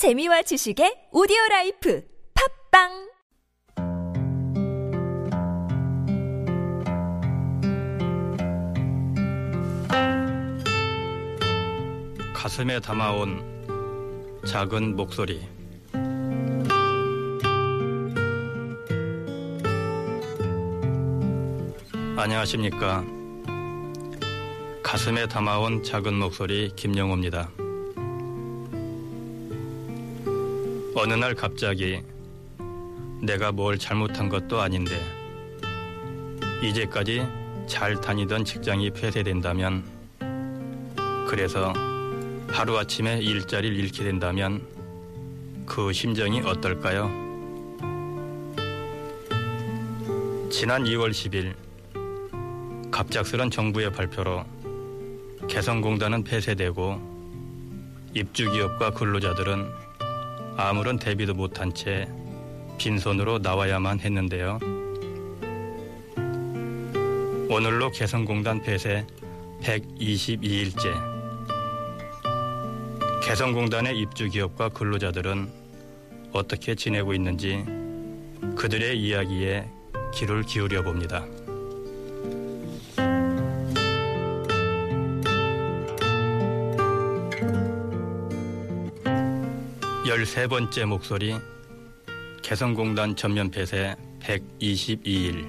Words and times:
재미와 0.00 0.40
지식의 0.40 1.12
오디오 1.12 1.36
라이프 1.50 2.02
팟빵! 2.32 3.12
가슴에 12.32 12.80
담아온 12.80 13.44
작은 14.46 14.96
목소리. 14.96 15.46
안녕하십니까? 22.16 23.04
가슴에 24.82 25.28
담아온 25.28 25.82
작은 25.82 26.14
목소리 26.14 26.72
김영호입니다 26.74 27.59
어느 30.92 31.14
날 31.14 31.34
갑자기 31.34 32.02
내가 33.22 33.52
뭘 33.52 33.78
잘못한 33.78 34.28
것도 34.28 34.60
아닌데 34.60 35.00
이제까지 36.62 37.26
잘 37.68 38.00
다니던 38.00 38.44
직장이 38.44 38.90
폐쇄된다면 38.90 39.84
그래서 41.28 41.72
하루아침에 42.48 43.18
일자리를 43.18 43.76
잃게 43.76 44.02
된다면 44.02 44.66
그 45.64 45.92
심정이 45.92 46.40
어떨까요? 46.40 47.08
지난 50.50 50.82
2월 50.82 51.10
10일 51.12 51.54
갑작스런 52.90 53.52
정부의 53.52 53.92
발표로 53.92 54.44
개성공단은 55.46 56.24
폐쇄되고 56.24 57.10
입주기업과 58.14 58.90
근로자들은 58.90 59.89
아무런 60.68 60.98
대비도 60.98 61.34
못한 61.34 61.72
채 61.72 62.06
빈손으로 62.78 63.38
나와야만 63.38 64.00
했는데요. 64.00 64.58
오늘로 67.48 67.90
개성공단 67.90 68.62
폐쇄 68.62 69.06
122일째. 69.62 71.10
개성공단의 73.22 73.98
입주 73.98 74.28
기업과 74.28 74.68
근로자들은 74.68 75.50
어떻게 76.32 76.74
지내고 76.74 77.14
있는지 77.14 77.64
그들의 78.56 79.00
이야기에 79.00 79.66
귀를 80.14 80.42
기울여 80.42 80.82
봅니다. 80.82 81.26
열세 90.06 90.46
번째 90.46 90.86
목소리 90.86 91.34
개성공단 92.42 93.14
전면 93.16 93.50
폐쇄 93.50 93.94
122일 94.20 95.44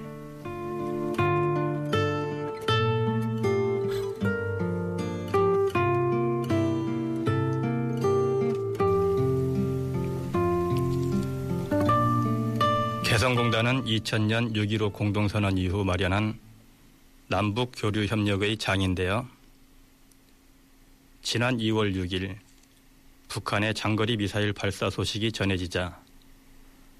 개성공단은 13.05 13.85
2000년 13.85 14.53
6.15 14.53 14.91
공동선언 14.91 15.57
이후 15.57 15.85
마련한 15.85 16.37
남북 17.27 17.71
교류 17.77 18.05
협력의 18.05 18.57
장인데요. 18.57 19.27
지난 21.21 21.57
2월 21.57 21.95
6일 21.95 22.35
북한의 23.31 23.73
장거리 23.73 24.17
미사일 24.17 24.51
발사 24.51 24.89
소식이 24.89 25.31
전해지자 25.31 25.97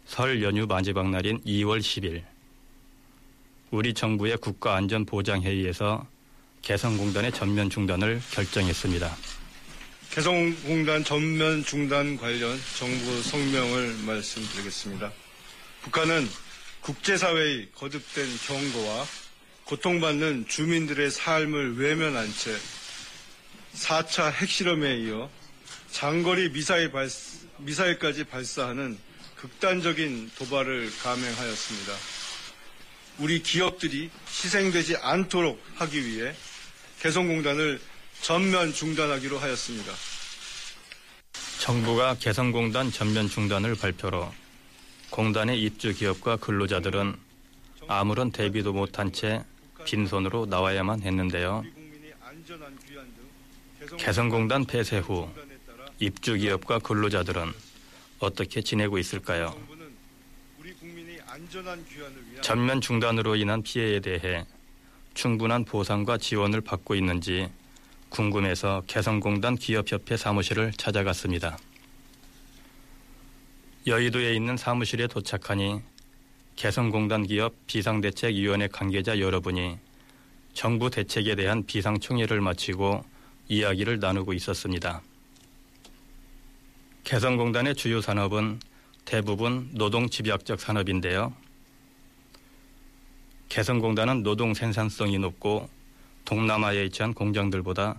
설 0.06 0.42
연휴 0.42 0.66
마지막 0.66 1.10
날인 1.10 1.42
2월 1.44 1.82
10일 1.82 2.24
우리 3.70 3.94
정부의 3.94 4.38
국가안전보장회의에서 4.38 6.08
개성공단의 6.62 7.34
전면 7.34 7.70
중단을 7.70 8.22
결정했습니다. 8.32 9.14
개성공단 10.12 11.04
전면 11.04 11.66
중단 11.66 12.16
관련 12.16 12.58
정부 12.80 13.22
성명을 13.24 13.98
말씀드리겠습니다. 14.06 15.12
북한은 15.82 16.30
국제사회의 16.80 17.68
거듭된 17.76 18.26
경고와 18.48 19.06
고통받는 19.66 20.46
주민들의 20.48 21.12
삶을 21.12 21.78
외면한 21.78 22.32
채 22.32 22.56
4차 23.74 24.32
핵실험에 24.32 24.96
이어 25.00 25.30
장거리 25.92 26.52
미사일 26.52 26.92
발, 26.92 27.10
미사일까지 27.58 28.24
발사하는 28.24 28.98
극단적인 29.36 30.32
도발을 30.38 30.90
감행하였습니다. 31.04 31.94
우리 33.20 33.44
기업들이 33.44 34.10
희생되지 34.28 34.98
않도록 34.98 35.62
하기 35.76 36.06
위해 36.06 36.34
개성공단을 37.02 37.80
전면 38.22 38.74
중단하기로 38.74 39.38
하였습니다. 39.38 39.92
정부가 41.60 42.16
개성공단 42.16 42.92
전면 42.92 43.28
중단을 43.28 43.76
발표로 43.76 44.32
공단의 45.10 45.62
입주 45.62 45.94
기업과 45.94 46.38
근로자들은 46.38 47.16
아무런 47.88 48.32
대비도 48.32 48.74
못한 48.74 49.12
채 49.12 49.44
빈손으로 49.86 50.46
나와야만 50.46 51.02
했는데요. 51.02 51.64
개성공단 53.98 54.66
폐쇄 54.66 55.00
후 55.00 55.30
입주 56.02 56.36
기업과 56.36 56.80
근로자들은 56.80 57.54
어떻게 58.20 58.62
지내고 58.62 58.98
있을까요? 58.98 59.56
전면 62.42 62.82
중단으로 62.82 63.36
인한 63.36 63.62
피해에 63.62 64.00
대해 64.00 64.46
충분한 65.14 65.64
보상과 65.64 66.18
지원을 66.18 66.62
받고 66.62 66.96
있는지 66.96 67.50
궁금해서 68.10 68.84
개성공단 68.88 69.56
기업협회 69.56 70.18
사무실을 70.18 70.74
찾아갔습니다. 70.76 71.60
여의도에 73.86 74.34
있는 74.34 74.58
사무실에 74.58 75.06
도착하니 75.06 75.82
개성공단 76.56 77.28
기업 77.28 77.54
비상대책위원회 77.68 78.68
관계자 78.68 79.20
여러분이 79.20 79.78
정부 80.54 80.90
대책에 80.90 81.36
대한 81.36 81.64
비상총회를 81.64 82.42
마치고 82.42 83.06
이야기를 83.50 84.00
나누고 84.00 84.34
있었습니다. 84.34 85.02
개성공단의 87.12 87.76
주요 87.76 88.00
산업은 88.00 88.62
대부분 89.04 89.70
노동 89.74 90.10
집약적 90.10 90.62
산업인데요. 90.62 91.36
개성공단은 93.50 94.24
노동 94.24 94.54
생산성이 94.54 95.20
높고 95.20 95.68
동남아에 96.24 96.84
위치한 96.84 97.14
공장들보다 97.14 97.98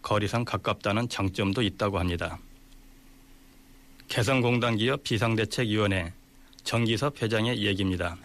거리상 0.00 0.46
가깝다는 0.46 1.10
장점도 1.10 1.60
있다고 1.60 1.98
합니다. 1.98 2.38
개성공단 4.08 4.78
기업 4.78 5.02
비상대책위원회 5.02 6.14
정기섭 6.64 7.20
회장의 7.20 7.62
얘기입니다. 7.62 8.16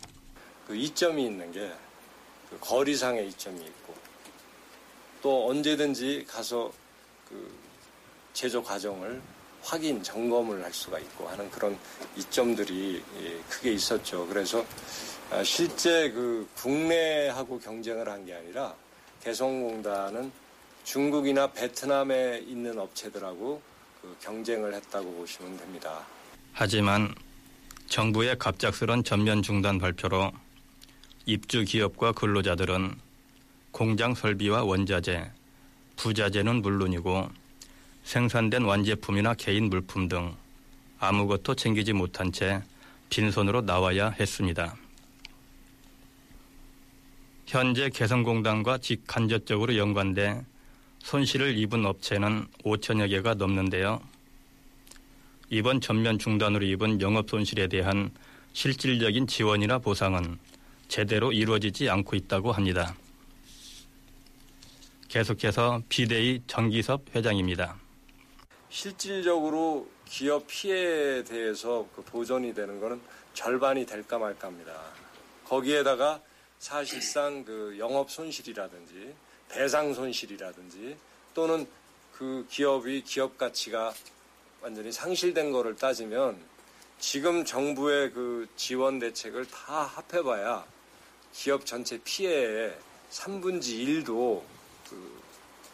그 0.66 0.78
이점이 0.78 1.26
있는 1.26 1.52
게 1.52 1.70
그 2.50 2.58
거리상의 2.62 3.28
이점이 3.28 3.60
있고 3.66 3.94
또 5.22 5.50
언제든지 5.50 6.26
가서 6.26 6.72
그 7.28 7.54
제조 8.32 8.64
과정을 8.64 9.22
확인, 9.62 10.02
점검을 10.04 10.64
할 10.64 10.74
수가 10.74 11.00
있고 11.00 11.28
하는 11.28 11.50
그런 11.52 11.78
이점들이 12.18 13.02
예, 13.22 13.40
크게 13.50 13.74
있었죠. 13.74 14.28
그래서 14.28 14.66
아, 15.30 15.44
실제 15.44 16.10
그 16.12 16.48
국내하고 16.56 17.60
경쟁을 17.60 18.08
한 18.10 18.26
게 18.26 18.34
아니라 18.34 18.74
개성공단은 19.24 20.32
중국이나 20.84 21.52
베트남에 21.52 22.40
있는 22.48 22.78
업체들하고 22.80 23.62
그 24.02 24.16
경쟁을 24.20 24.74
했다고 24.74 25.12
보시면 25.14 25.58
됩니다. 25.58 26.06
하지만 26.54 27.14
정부의 27.88 28.38
갑작스런 28.40 29.04
전면 29.04 29.42
중단 29.44 29.78
발표로 29.78 30.32
입주 31.26 31.64
기업과 31.64 32.14
근로자들은 32.14 32.96
공장 33.72 34.16
설비와 34.16 34.64
원자재, 34.64 35.32
부자재는 35.98 36.62
물론이고 36.64 37.30
생산된 38.12 38.64
완제품이나 38.64 39.36
개인 39.36 39.70
물품 39.70 40.10
등 40.10 40.36
아무것도 41.00 41.56
챙기지 41.56 41.94
못한 41.94 42.30
채 42.30 42.62
빈손으로 43.10 43.62
나와야 43.62 44.10
했습니다. 44.10 44.76
현재 47.48 47.88
개성공단과 47.88 48.80
직간접적으로 48.80 49.78
연관돼 49.78 50.44
손실을 51.00 51.58
입은 51.58 51.86
업체는 51.86 52.48
5천여 52.66 53.10
개가 53.12 53.36
넘는데요. 53.36 54.02
이번 55.50 55.80
전면 55.80 56.20
중단으로 56.20 56.66
입은 56.66 57.00
영업 57.00 57.30
손실에 57.30 57.68
대한 57.68 58.12
실질적인 58.52 59.26
지원이나 59.26 59.80
보상은 59.80 60.38
제대로 60.90 61.32
이루어지지 61.32 61.90
않고 61.90 62.18
있다고 62.18 62.52
합니다. 62.52 62.94
계속해서 65.08 65.82
비대위 65.88 66.42
정기섭 66.48 67.16
회장입니다. 67.16 67.81
실질적으로 68.72 69.88
기업 70.06 70.48
피해에 70.48 71.26
대해서 71.26 71.86
그 71.94 72.02
보전이 72.04 72.54
되는 72.54 72.80
거는 72.80 73.02
절반이 73.34 73.86
될까 73.86 74.18
말까 74.18 74.48
합니다. 74.48 74.82
거기에다가 75.46 76.22
사실상 76.58 77.44
그 77.44 77.76
영업 77.78 78.10
손실이라든지 78.10 79.14
배상 79.50 79.94
손실이라든지 79.94 80.96
또는 81.34 81.68
그 82.14 82.48
기업이 82.50 83.04
기업 83.04 83.38
가치가 83.38 83.94
완전히 84.62 84.92
상실된 84.92 85.52
거를 85.52 85.76
따지면 85.76 86.40
지금 86.98 87.44
정부의 87.44 88.14
그 88.14 88.48
지원 88.56 89.00
대책을 89.00 89.48
다 89.48 89.84
합해봐야 89.84 90.66
기업 91.34 91.66
전체 91.66 92.00
피해의 92.04 92.78
3분지 93.10 94.06
1도 94.06 94.42
그 94.90 95.22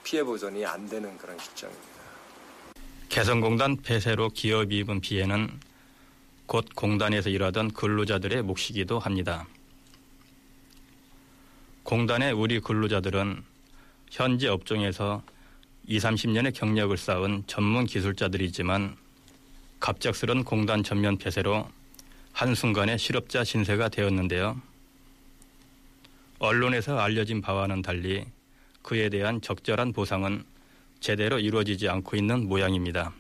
피해 0.04 0.24
보전이 0.24 0.66
안 0.66 0.90
되는 0.90 1.16
그런 1.18 1.38
시점입니다. 1.38 1.97
개성공단 3.18 3.78
폐쇄로 3.78 4.30
기업이 4.30 4.78
입은 4.78 5.02
피해는 5.02 5.50
곧 6.46 6.68
공단에서 6.76 7.32
일하던 7.32 7.72
근로자들의 7.72 8.44
몫이기도 8.44 9.00
합니다. 9.00 9.48
공단의 11.82 12.34
우리 12.34 12.60
근로자들은 12.60 13.44
현재 14.12 14.48
업종에서 14.48 15.24
20, 15.88 16.08
30년의 16.08 16.54
경력을 16.54 16.96
쌓은 16.96 17.42
전문 17.48 17.88
기술자들이지만 17.88 18.96
갑작스런 19.80 20.44
공단 20.44 20.84
전면 20.84 21.18
폐쇄로 21.18 21.68
한순간에 22.34 22.98
실업자 22.98 23.44
신세가 23.44 23.90
되었는데요. 23.90 24.62
언론에서 26.38 27.00
알려진 27.00 27.42
바와는 27.42 27.82
달리 27.82 28.26
그에 28.84 29.10
대한 29.10 29.42
적절한 29.42 29.94
보상은 29.94 30.44
제대로 31.00 31.40
이루어지지 31.40 31.88
않고 31.88 32.16
있는 32.18 32.48
모양입니다. 32.48 33.14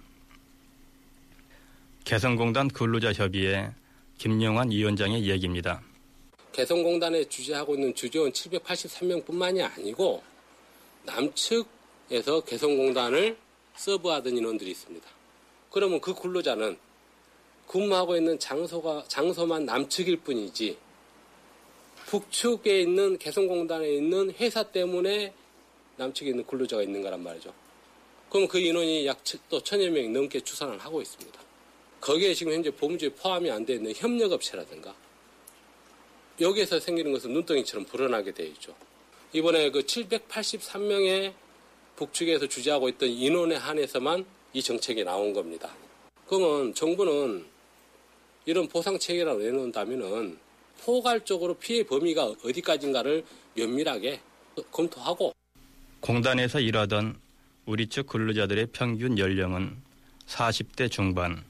개성공단 2.03 2.69
근로자협의회 2.69 3.71
김영환 4.18 4.71
위원장의 4.71 5.29
얘기입니다. 5.29 5.81
개성공단에 6.53 7.25
주재하고 7.25 7.75
있는 7.75 7.94
주재원 7.94 8.31
783명뿐만이 8.31 9.62
아니고 9.62 10.24
남측에서 11.03 12.41
개성공단을 12.45 13.38
서브하던 13.75 14.35
인원들이 14.35 14.71
있습니다. 14.71 15.07
그러면 15.69 16.01
그 16.01 16.15
근로자는 16.15 16.77
근무하고 17.68 18.15
있는 18.15 18.39
장소가 18.39 19.03
장소만 19.07 19.65
남측일 19.65 20.18
뿐이지 20.21 20.77
북측에 22.07 22.81
있는 22.81 23.18
개성공단에 23.18 23.88
있는 23.89 24.33
회사 24.39 24.63
때문에 24.63 25.33
남측에 25.97 26.30
있는 26.30 26.45
근로자가 26.45 26.81
있는 26.81 27.01
거란 27.01 27.21
말이죠. 27.21 27.53
그럼 28.29 28.47
그 28.47 28.59
인원이 28.59 29.06
약 29.06 29.18
또 29.50 29.62
천여 29.62 29.89
명이 29.91 30.09
넘게 30.09 30.41
추산을 30.41 30.77
하고 30.79 31.01
있습니다. 31.01 31.39
거기에 32.01 32.33
지금 32.33 32.53
현재 32.53 32.69
보험주에 32.69 33.09
포함이 33.09 33.50
안 33.50 33.65
되어 33.65 33.77
있는 33.77 33.94
협력업체라든가 33.95 34.94
여기에서 36.39 36.79
생기는 36.79 37.12
것은 37.12 37.33
눈덩이처럼 37.33 37.85
불어나게 37.85 38.31
되어 38.31 38.45
있죠. 38.47 38.75
이번에 39.33 39.71
그 39.71 39.79
783명의 39.79 41.33
북측에서 41.95 42.47
주재하고 42.47 42.89
있던 42.89 43.09
인원에 43.09 43.56
한해서만 43.56 44.25
이 44.53 44.62
정책이 44.62 45.03
나온 45.03 45.33
겁니다. 45.33 45.73
그러면 46.27 46.73
정부는 46.73 47.45
이런 48.45 48.68
보상 48.68 48.97
체계를 49.00 49.39
내놓는다면은 49.39 50.38
포괄적으로 50.81 51.56
피해 51.56 51.83
범위가 51.83 52.35
어디까지인가를 52.44 53.25
면밀하게 53.56 54.21
검토하고 54.71 55.33
공단에서 56.00 56.59
일하던 56.59 57.19
우리 57.68 57.88
측 57.88 58.08
근로자들의 58.08 58.68
평균 58.72 59.18
연령은 59.19 59.75
40대 60.25 60.90
중반, 60.90 61.44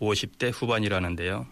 50대 0.00 0.52
후반이라는데요. 0.54 1.48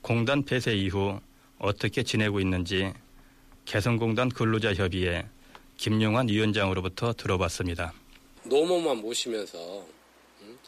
공단 0.00 0.42
폐쇄 0.42 0.74
이후 0.74 1.20
어떻게 1.58 2.02
지내고 2.02 2.40
있는지 2.40 2.94
개성공단 3.66 4.30
근로자협의회 4.30 5.26
김용환 5.76 6.28
위원장으로부터 6.30 7.12
들어봤습니다. 7.12 7.92
노모만 8.44 9.02
모시면서 9.02 9.86
음, 10.40 10.58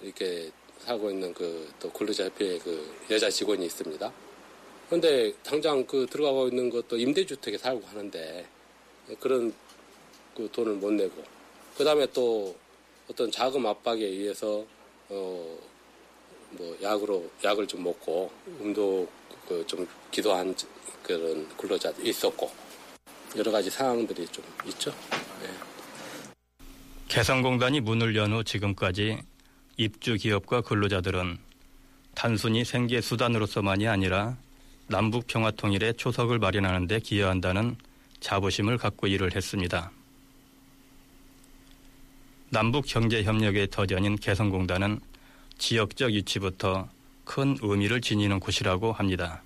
이렇게 0.00 0.50
살고 0.78 1.10
있는 1.10 1.34
그 1.34 1.68
또 1.78 1.90
근로자협회의 1.92 2.58
그 2.60 2.96
여자 3.10 3.28
직원이 3.28 3.66
있습니다. 3.66 4.10
그런데 4.88 5.34
당장 5.42 5.84
그 5.84 6.06
들어가고 6.08 6.48
있는 6.48 6.70
것도 6.70 6.96
임대주택에 6.96 7.58
살고 7.58 7.86
하는데 7.86 8.46
그런 9.20 9.52
그 10.36 10.48
돈을 10.52 10.74
못 10.74 10.92
내고 10.92 11.24
그 11.76 11.84
다음에 11.84 12.06
또 12.12 12.54
어떤 13.10 13.30
자금 13.30 13.66
압박에 13.66 14.04
의해서 14.04 14.64
어 15.08 15.56
뭐 16.50 16.76
약으로 16.82 17.28
약을 17.44 17.66
좀 17.66 17.82
먹고 17.82 18.30
음도 18.60 19.08
그좀 19.48 19.86
기도한 20.10 20.54
그런 21.02 21.46
근로자도 21.56 22.02
있었고 22.02 22.50
여러 23.36 23.50
가지 23.50 23.70
상황들이 23.70 24.26
좀 24.28 24.44
있죠. 24.66 24.90
네. 25.42 25.48
개성공단이 27.08 27.80
문을 27.80 28.16
연 28.16 28.32
후 28.32 28.42
지금까지 28.42 29.18
입주 29.76 30.14
기업과 30.14 30.62
근로자들은 30.62 31.38
단순히 32.14 32.64
생계 32.64 33.00
수단으로서만이 33.00 33.86
아니라 33.86 34.36
남북 34.88 35.26
평화 35.26 35.50
통일의 35.50 35.94
초석을 35.94 36.38
마련하는 36.38 36.86
데 36.86 37.00
기여한다는 37.00 37.76
자부심을 38.20 38.78
갖고 38.78 39.06
일을 39.06 39.34
했습니다. 39.36 39.90
남북 42.50 42.84
경제 42.86 43.24
협력의 43.24 43.68
터전인 43.70 44.16
개성공단은 44.16 45.00
지역적 45.58 46.12
위치부터 46.12 46.88
큰 47.24 47.58
의미를 47.60 48.00
지니는 48.00 48.38
곳이라고 48.38 48.92
합니다. 48.92 49.42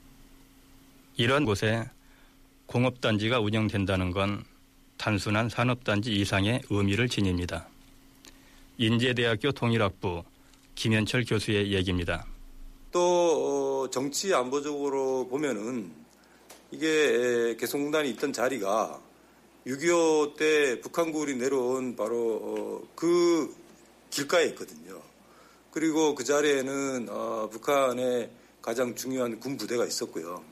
이런 1.17 1.45
곳에 1.47 1.89
공업단지가 2.67 3.41
운영된다는 3.41 4.11
건 4.11 4.45
단순한 4.99 5.49
산업단지 5.49 6.13
이상의 6.13 6.61
의미를 6.69 7.09
지닙니다. 7.09 7.67
인제대학교 8.77 9.53
통일학부 9.53 10.23
김현철 10.75 11.25
교수의 11.25 11.73
얘기입니다. 11.73 12.27
또 12.93 13.85
어, 13.85 13.91
정치 13.91 14.35
안보적으로 14.35 15.27
보면은 15.29 15.91
이게 16.71 17.57
개성공단이 17.59 18.11
있던 18.11 18.33
자리가 18.33 19.01
6.25 19.67 20.37
때 20.37 20.81
북한군이 20.81 21.35
내려온 21.35 21.95
바로 21.97 22.17
어, 22.17 22.89
그 22.95 23.55
길가에 24.11 24.47
있거든요. 24.47 25.01
그리고 25.71 26.15
그 26.15 26.25
자리에는 26.25 27.09
어, 27.11 27.49
북한의 27.51 28.31
가장 28.63 28.95
중요한 28.95 29.39
군부대가 29.39 29.85
있었고요. 29.85 30.43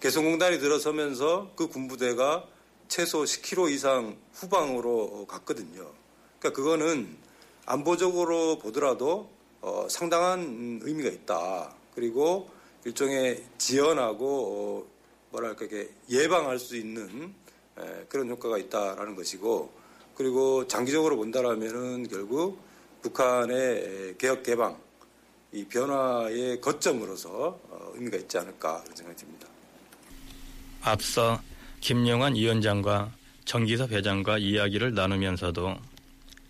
개성공단이 0.00 0.58
들어서면서 0.58 1.52
그 1.54 1.68
군부대가 1.68 2.46
최소 2.88 3.22
10km 3.22 3.70
이상 3.70 4.16
후방으로 4.34 5.26
갔거든요. 5.26 5.90
그러니까 6.38 6.60
그거는 6.60 7.16
안보적으로 7.64 8.58
보더라도 8.58 9.30
어, 9.60 9.86
상당한 9.88 10.80
의미가 10.82 11.08
있다. 11.08 11.74
그리고 11.94 12.50
일종의 12.84 13.44
지연하고 13.58 14.26
어, 14.26 14.92
뭐랄까 15.30 15.64
이게 15.64 15.88
예방할 16.10 16.58
수 16.58 16.76
있는 16.76 17.32
에, 17.32 17.41
그런 18.08 18.28
효과가 18.28 18.58
있다라는 18.58 19.16
것이고 19.16 19.72
그리고 20.14 20.66
장기적으로 20.66 21.16
본다라면은 21.16 22.08
결국 22.08 22.60
북한의 23.02 24.14
개혁 24.18 24.42
개방 24.42 24.78
이 25.52 25.64
변화의 25.64 26.60
거점으로서 26.60 27.60
어, 27.68 27.92
의미가 27.94 28.16
있지 28.18 28.38
않을까 28.38 28.80
그런 28.82 28.96
생각이 28.96 29.18
듭니다. 29.18 29.46
앞서 30.80 31.40
김영환 31.80 32.34
위원장과 32.34 33.12
정기섭 33.44 33.90
회장과 33.90 34.38
이야기를 34.38 34.94
나누면서도 34.94 35.76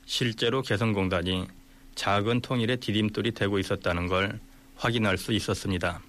실제로 0.06 0.62
개성공단이 0.62 1.48
작은 1.94 2.40
통일의 2.42 2.78
디딤돌이 2.78 3.32
되고 3.32 3.58
있었다는 3.58 4.06
걸 4.06 4.38
확인할 4.76 5.18
수 5.18 5.32
있었습니다. 5.32 6.00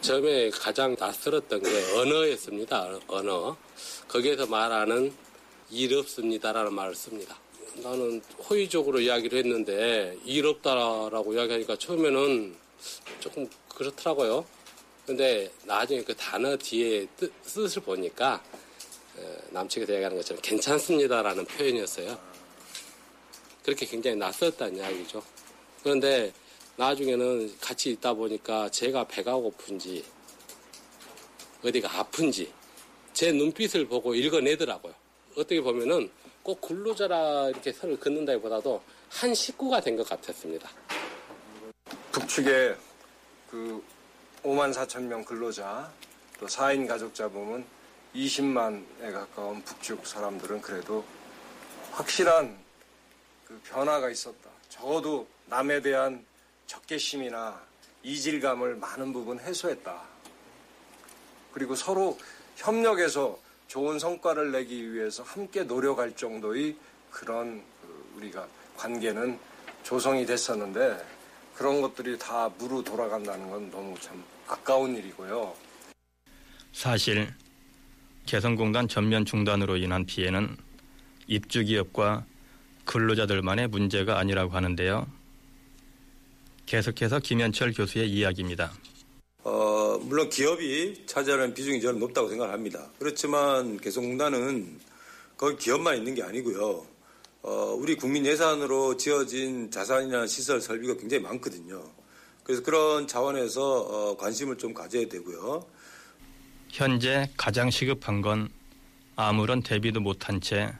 처음에 0.00 0.50
가장 0.50 0.96
낯설었던 0.98 1.62
게 1.62 1.92
언어였습니다. 1.94 2.98
언어. 3.08 3.56
거기에서 4.08 4.46
말하는 4.46 5.12
일 5.70 5.94
없습니다라는 5.96 6.72
말을 6.72 6.94
씁니다. 6.94 7.38
나는 7.76 8.20
호의적으로 8.48 9.00
이야기를 9.00 9.38
했는데 9.38 10.16
일 10.24 10.46
없다라고 10.46 11.34
이야기하니까 11.34 11.76
처음에는 11.76 12.56
조금 13.20 13.48
그렇더라고요. 13.68 14.44
근데 15.06 15.50
나중에 15.64 16.02
그 16.02 16.14
단어 16.14 16.56
뒤에 16.56 17.06
뜻, 17.16 17.32
을 17.58 17.82
보니까 17.82 18.42
남측에서 19.50 19.92
얘기하는 19.94 20.16
것처럼 20.16 20.40
괜찮습니다라는 20.42 21.44
표현이었어요. 21.46 22.18
그렇게 23.64 23.86
굉장히 23.86 24.16
낯설었다는 24.16 24.76
이야기죠. 24.76 25.22
그런데 25.82 26.32
나중에는 26.78 27.58
같이 27.58 27.90
있다 27.90 28.14
보니까 28.14 28.70
제가 28.70 29.02
배가 29.08 29.34
고픈지 29.34 30.04
어디가 31.64 31.98
아픈지 31.98 32.52
제 33.12 33.32
눈빛을 33.32 33.88
보고 33.88 34.14
읽어내더라고요. 34.14 34.94
어떻게 35.32 35.60
보면은 35.60 36.08
꼭 36.44 36.60
근로자라 36.60 37.48
이렇게 37.48 37.72
선을 37.72 37.98
긋는다기보다도 37.98 38.80
한 39.10 39.34
식구가 39.34 39.80
된 39.80 39.96
것 39.96 40.08
같았습니다. 40.08 40.70
북측에 42.12 42.76
그 43.50 43.82
5만 44.44 44.72
4천 44.72 45.02
명 45.02 45.24
근로자 45.24 45.92
또 46.38 46.46
4인 46.46 46.86
가족자 46.86 47.28
보면 47.28 47.66
20만에 48.14 49.12
가까운 49.12 49.60
북측 49.64 50.06
사람들은 50.06 50.60
그래도 50.60 51.04
확실한 51.90 52.56
그 53.44 53.60
변화가 53.64 54.10
있었다. 54.10 54.48
적어도 54.68 55.26
남에 55.46 55.82
대한 55.82 56.24
적개심이나 56.68 57.60
이질감을 58.04 58.76
많은 58.76 59.12
부분 59.12 59.40
해소했다. 59.40 60.00
그리고 61.52 61.74
서로 61.74 62.16
협력해서 62.56 63.36
좋은 63.66 63.98
성과를 63.98 64.52
내기 64.52 64.92
위해서 64.92 65.22
함께 65.24 65.64
노력할 65.64 66.14
정도의 66.14 66.76
그런 67.10 67.62
그 67.82 68.12
우리가 68.16 68.46
관계는 68.76 69.38
조성이 69.82 70.24
됐었는데 70.24 71.04
그런 71.54 71.80
것들이 71.80 72.18
다 72.18 72.48
무로 72.58 72.84
돌아간다는 72.84 73.50
건 73.50 73.70
너무 73.70 73.98
참 73.98 74.22
아까운 74.46 74.94
일이고요. 74.94 75.54
사실 76.72 77.34
개성공단 78.26 78.88
전면 78.88 79.24
중단으로 79.24 79.78
인한 79.78 80.04
피해는 80.06 80.56
입주기업과 81.26 82.24
근로자들만의 82.84 83.68
문제가 83.68 84.18
아니라고 84.18 84.52
하는데요. 84.52 85.17
계속해서 86.68 87.20
김현철 87.20 87.72
교수의 87.72 88.10
이야기입니다. 88.10 88.70
어, 89.42 89.98
물론 90.02 90.28
기업이 90.28 91.06
차지하는 91.06 91.54
비중이 91.54 91.80
저는 91.80 91.98
높다고 91.98 92.28
생각합니다. 92.28 92.90
그렇지만 92.98 93.78
개성공단은 93.78 94.78
거기 95.38 95.56
기업만 95.56 95.96
있는 95.96 96.14
게 96.14 96.22
아니고요. 96.22 96.86
어, 97.42 97.50
우리 97.78 97.96
국민 97.96 98.26
예산으로 98.26 98.98
지어진 98.98 99.70
자산이나 99.70 100.26
시설 100.26 100.60
설비가 100.60 100.94
굉장히 100.98 101.22
많거든요. 101.22 101.82
그래서 102.44 102.62
그런 102.62 103.06
차원에서 103.06 103.62
어, 103.62 104.16
관심을 104.18 104.58
좀 104.58 104.74
가져야 104.74 105.08
되고요. 105.08 105.64
현재 106.68 107.30
가장 107.38 107.70
시급한 107.70 108.20
건 108.20 108.50
아무런 109.16 109.62
대비도 109.62 110.00
못한 110.00 110.38
채 110.42 110.74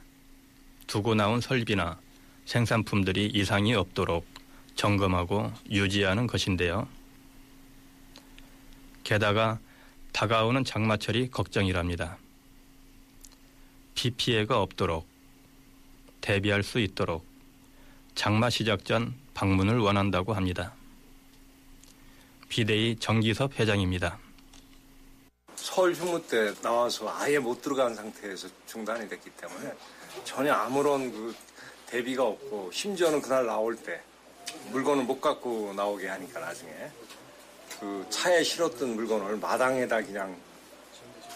두고 0.85 1.15
나온 1.15 1.41
설비나 1.41 1.99
생산품들이 2.45 3.31
이상이 3.33 3.73
없도록 3.73 4.38
점검하고 4.79 5.51
유지하는 5.69 6.25
것인데요. 6.25 6.87
게다가 9.03 9.59
다가오는 10.13 10.63
장마철이 10.63 11.31
걱정이랍니다. 11.31 12.17
비 13.93 14.09
피해가 14.11 14.61
없도록 14.61 15.05
대비할 16.21 16.63
수 16.63 16.79
있도록 16.79 17.25
장마 18.15 18.49
시작 18.49 18.85
전 18.85 19.13
방문을 19.33 19.79
원한다고 19.79 20.33
합니다. 20.33 20.73
비대위 22.47 22.95
정기섭 22.99 23.59
회장입니다. 23.59 24.17
설 25.57 25.91
휴무 25.91 26.25
때 26.25 26.53
나와서 26.61 27.13
아예 27.17 27.37
못 27.37 27.61
들어간 27.61 27.93
상태에서 27.93 28.47
중단이 28.65 29.09
됐기 29.09 29.29
때문에 29.31 29.73
전혀 30.23 30.53
아무런 30.53 31.11
그 31.11 31.35
대비가 31.85 32.23
없고 32.23 32.71
심지어는 32.71 33.21
그날 33.21 33.45
나올 33.45 33.75
때 33.75 34.01
물건을 34.71 35.03
못 35.03 35.19
갖고 35.19 35.73
나오게 35.75 36.07
하니까 36.07 36.39
나중에 36.39 36.71
그 37.79 38.05
차에 38.09 38.43
실었던 38.43 38.95
물건을 38.95 39.37
마당에다 39.37 40.01
그냥 40.01 40.35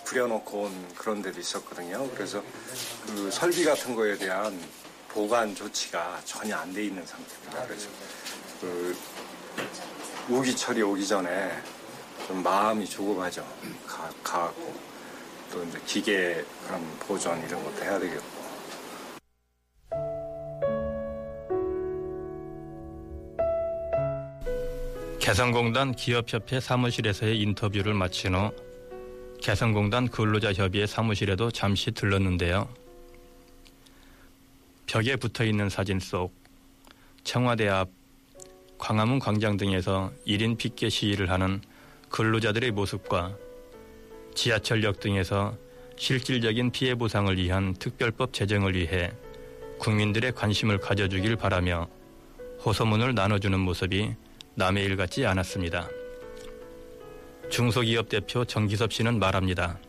부려놓고 0.06 0.64
온 0.64 0.94
그런 0.96 1.22
데도 1.22 1.40
있었거든요. 1.40 2.10
그래서 2.12 2.44
그 3.08 3.32
설비 3.32 3.64
같은 3.64 3.96
거에 3.96 4.18
대한 4.18 4.60
보관 5.10 5.56
조치가 5.56 6.22
전혀 6.26 6.58
안 6.58 6.74
돼 6.74 6.86
있는 6.86 7.06
상태입니다. 7.06 7.66
그래서 7.68 7.88
그 8.60 8.98
우기철이 10.30 10.82
오기 10.82 11.08
전에 11.08 11.52
좀 12.28 12.42
마음이 12.44 12.88
조급하죠. 12.88 13.46
가, 13.88 14.10
가고 14.24 14.74
또 15.52 15.64
이제 15.64 15.80
기계 15.86 16.46
그런 16.66 17.00
보존 17.00 17.40
이런 17.46 17.64
것도 17.64 17.84
해야 17.84 18.00
되겠고. 18.00 18.33
개성공단 25.24 25.96
기업협회 25.96 26.60
사무실에서의 26.60 27.40
인터뷰를 27.40 27.94
마친 27.94 28.36
후 28.36 28.52
개성공단 29.42 30.10
근로자협의회 30.10 30.86
사무실에도 30.86 31.50
잠시 31.50 31.92
들렀는데요. 31.92 32.68
벽에 34.86 35.16
붙어 35.16 35.46
있는 35.46 35.70
사진 35.70 36.02
속 36.02 36.34
청와대 37.24 37.70
앞 37.70 37.88
광화문 38.78 39.20
광장 39.20 39.56
등에서 39.56 40.12
1인 40.28 40.58
픽켓 40.58 40.92
시위를 40.92 41.30
하는 41.30 41.62
근로자들의 42.10 42.72
모습과 42.72 43.34
지하철역 44.36 45.00
등에서 45.00 45.56
실질적인 45.96 46.72
피해 46.72 46.96
보상을 46.96 47.38
위한 47.38 47.74
특별법 47.76 48.34
제정을 48.34 48.76
위해 48.76 49.10
국민들의 49.80 50.34
관심을 50.34 50.80
가져주길 50.80 51.38
바라며 51.38 51.88
호소문을 52.66 53.16
나눠주는 53.16 53.58
모습이 53.58 54.16
남의 54.56 54.84
일 54.86 54.96
같지 54.96 55.26
않았습니다. 55.26 55.88
중소기업 57.50 58.10
대표 58.10 58.46
정기섭 58.46 58.94
씨는 58.94 59.20
말합니다. 59.20 59.80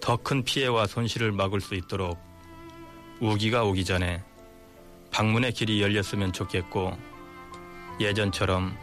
더 0.00 0.16
큰 0.16 0.42
피해와 0.42 0.86
손실을 0.86 1.30
막을 1.32 1.60
수 1.60 1.74
있도록 1.74 2.18
우기가 3.20 3.64
오기 3.64 3.84
전에 3.84 4.22
방문의 5.10 5.52
길이 5.52 5.82
열렸으면 5.82 6.32
좋겠고 6.32 6.96
예전처럼 8.00 8.76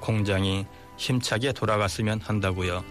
공장이 0.00 0.66
힘차게 0.96 1.52
돌아갔으면 1.52 2.20
한다고요. 2.20 2.84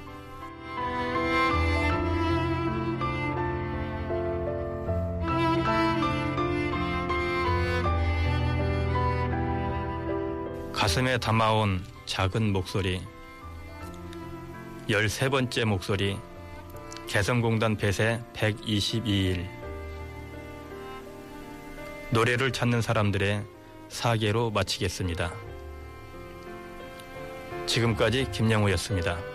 가슴에 10.94 11.18
담아온 11.18 11.84
작은 12.06 12.54
목소리, 12.54 13.02
열세 14.88 15.28
번째 15.28 15.66
목소리, 15.66 16.20
개성공단 17.08 17.78
폐쇄 17.78 18.22
122일. 18.36 19.50
노래를 22.12 22.52
찾는 22.52 22.84
사람들의 22.84 23.44
사계로 23.90 24.52
마치겠습니다. 24.52 25.34
지금까지 27.66 28.30
김영우였습니다. 28.32 29.33